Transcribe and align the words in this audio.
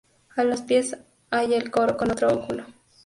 A 0.35 0.43
los 0.43 0.61
pies 0.63 0.97
hay 1.29 1.53
el 1.53 1.69
coro 1.69 1.95
con 1.95 2.09
otro 2.09 2.29
óculo. 2.29 2.65